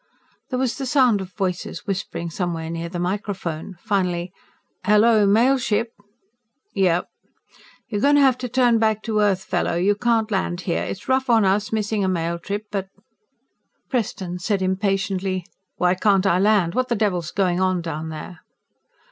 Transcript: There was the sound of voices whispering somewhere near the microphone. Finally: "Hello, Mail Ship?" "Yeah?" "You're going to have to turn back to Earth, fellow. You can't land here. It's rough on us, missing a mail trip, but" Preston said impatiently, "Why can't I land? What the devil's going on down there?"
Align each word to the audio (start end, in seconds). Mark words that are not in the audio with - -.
There 0.49 0.57
was 0.57 0.79
the 0.79 0.87
sound 0.87 1.21
of 1.21 1.31
voices 1.33 1.85
whispering 1.85 2.31
somewhere 2.31 2.71
near 2.71 2.89
the 2.89 2.97
microphone. 2.97 3.75
Finally: 3.83 4.33
"Hello, 4.83 5.27
Mail 5.27 5.59
Ship?" 5.59 5.89
"Yeah?" 6.73 7.01
"You're 7.87 8.01
going 8.01 8.15
to 8.15 8.21
have 8.21 8.39
to 8.39 8.49
turn 8.49 8.79
back 8.79 9.03
to 9.03 9.19
Earth, 9.19 9.43
fellow. 9.43 9.75
You 9.75 9.93
can't 9.93 10.31
land 10.31 10.61
here. 10.61 10.81
It's 10.81 11.07
rough 11.07 11.29
on 11.29 11.45
us, 11.45 11.71
missing 11.71 12.03
a 12.03 12.07
mail 12.07 12.39
trip, 12.39 12.65
but" 12.71 12.87
Preston 13.91 14.39
said 14.39 14.63
impatiently, 14.63 15.45
"Why 15.75 15.93
can't 15.93 16.25
I 16.25 16.39
land? 16.39 16.73
What 16.73 16.87
the 16.87 16.95
devil's 16.95 17.29
going 17.29 17.59
on 17.59 17.83
down 17.83 18.09
there?" 18.09 18.39